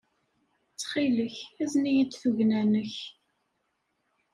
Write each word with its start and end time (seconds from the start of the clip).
Ttxil-k, 0.71 1.35
azen-iyi-d 1.63 2.11
tugna-nnek. 2.21 2.93